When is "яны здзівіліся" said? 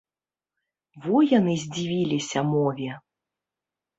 1.33-2.39